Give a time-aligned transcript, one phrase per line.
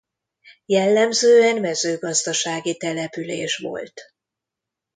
[0.65, 4.13] Jellemzően mezőgazdasági település volt.